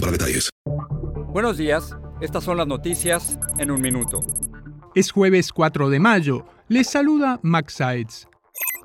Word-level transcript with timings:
para 0.00 0.12
detalles. 0.12 0.50
Buenos 1.32 1.56
días, 1.56 1.94
estas 2.20 2.44
son 2.44 2.56
las 2.56 2.66
noticias 2.66 3.38
en 3.58 3.70
un 3.70 3.80
minuto. 3.80 4.20
Es 4.94 5.12
jueves 5.12 5.52
4 5.52 5.90
de 5.90 6.00
mayo. 6.00 6.44
Les 6.68 6.88
saluda 6.88 7.38
Max 7.42 7.74
Sides. 7.74 8.28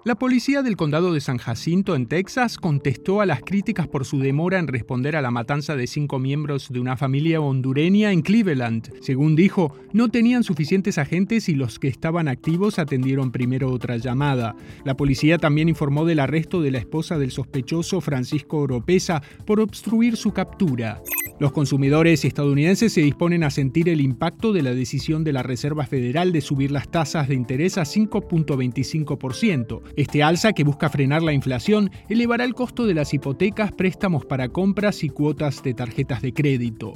La 0.06 0.16
policía 0.16 0.64
del 0.64 0.76
condado 0.76 1.14
de 1.14 1.22
San 1.22 1.38
Jacinto, 1.38 1.96
en 1.96 2.08
Texas, 2.08 2.58
contestó 2.58 3.22
a 3.22 3.26
las 3.26 3.40
críticas 3.40 3.88
por 3.88 4.04
su 4.04 4.20
demora 4.20 4.60
en 4.60 4.68
responder 4.68 5.16
a 5.16 5.22
la 5.22 5.32
matanza 5.32 5.78
de 5.78 5.88
cinco 5.88 6.20
miembros 6.20 6.68
de 6.74 6.82
una 6.82 6.98
familia 6.98 7.40
hondureña 7.40 8.12
en 8.12 8.22
Cleveland. 8.22 8.92
Según 9.02 9.38
dijo, 9.38 9.74
no 9.94 10.10
tenían 10.10 10.44
suficientes 10.44 10.98
agentes 10.98 11.48
y 11.48 11.56
los 11.56 11.80
que 11.80 11.88
estaban 11.88 12.28
activos 12.28 12.80
atendieron 12.80 13.32
primero 13.32 13.72
otra 13.72 13.96
llamada. 13.96 14.58
La 14.84 14.98
policía 14.98 15.38
también 15.38 15.70
informó 15.70 16.04
del 16.04 16.20
arresto 16.20 16.62
de 16.62 16.72
la 16.72 16.80
esposa 16.80 17.18
del 17.18 17.32
sospechoso 17.32 18.02
Francisco 18.02 18.58
Oropesa 18.58 19.22
por 19.46 19.62
obstruir 19.62 20.18
su 20.18 20.34
captura. 20.34 21.02
Los 21.40 21.52
consumidores 21.52 22.24
estadounidenses 22.26 22.94
se 22.94 23.02
disponen 23.02 23.44
a 23.44 23.50
sentir 23.50 23.90
el 23.90 24.02
impacto 24.02 24.54
de 24.54 24.62
la 24.62 24.74
decisión 24.74 25.24
de 25.24 25.34
la 25.34 25.42
Reserva 25.42 25.86
Federal 25.86 26.32
de 26.32 26.42
subir 26.42 26.72
las 26.72 26.90
tasas 26.90 27.28
de 27.28 27.36
interés 27.36 27.78
a 27.78 27.84
5.25%. 27.84 29.82
Este 29.96 30.22
alza, 30.22 30.54
que 30.54 30.64
busca 30.64 30.90
frenar 30.90 31.24
la 31.24 31.34
inflación, 31.34 31.90
elevará 32.08 32.46
el 32.46 32.54
costo 32.54 32.86
de 32.86 32.94
las 32.94 33.14
hipotecas, 33.14 33.72
préstamos 33.72 34.26
para 34.26 34.50
compras 34.50 35.04
y 35.04 35.10
cuotas 35.10 35.64
de 35.64 35.74
tarjetas 35.74 36.22
de 36.22 36.34
crédito. 36.34 36.94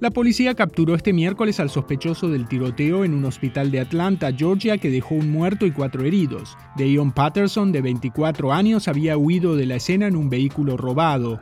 La 0.00 0.10
policía 0.10 0.54
capturó 0.54 0.94
este 0.94 1.12
miércoles 1.12 1.60
al 1.60 1.68
sospechoso 1.68 2.30
del 2.30 2.48
tiroteo 2.48 3.04
en 3.04 3.12
un 3.12 3.26
hospital 3.26 3.70
de 3.70 3.80
Atlanta, 3.80 4.32
Georgia, 4.32 4.78
que 4.78 4.88
dejó 4.88 5.14
un 5.14 5.30
muerto 5.30 5.66
y 5.66 5.72
cuatro 5.72 6.04
heridos. 6.04 6.56
Deion 6.76 7.12
Patterson, 7.12 7.70
de 7.70 7.82
24 7.82 8.50
años, 8.50 8.88
había 8.88 9.18
huido 9.18 9.56
de 9.56 9.66
la 9.66 9.76
escena 9.76 10.06
en 10.06 10.16
un 10.16 10.30
vehículo 10.30 10.78
robado. 10.78 11.40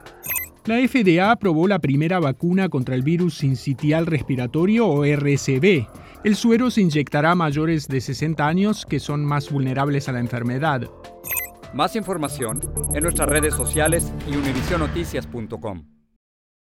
La 0.69 0.86
FDA 0.86 1.30
aprobó 1.30 1.66
la 1.66 1.78
primera 1.78 2.20
vacuna 2.20 2.69
contra 2.69 2.94
el 2.94 3.02
virus 3.02 3.38
sincitial 3.38 4.05
respiratorio 4.05 4.86
o 4.86 5.02
RSV. 5.02 5.86
El 6.25 6.36
suero 6.36 6.70
se 6.70 6.83
inyectará 6.83 7.30
a 7.30 7.34
mayores 7.34 7.88
de 7.88 8.02
60 8.02 8.47
años 8.47 8.84
que 8.84 9.00
son 9.00 9.25
más 9.25 9.50
vulnerables 9.50 10.10
a 10.10 10.12
la 10.12 10.20
enfermedad. 10.20 10.83
Más 11.72 11.97
información 11.97 12.60
en 12.94 13.02
nuestras 13.02 13.30
redes 13.30 13.55
sociales 13.55 14.12
y 14.30 14.36
univisionoticias.com. 14.36 15.97